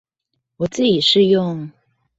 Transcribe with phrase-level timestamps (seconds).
[0.57, 1.71] 我自己是用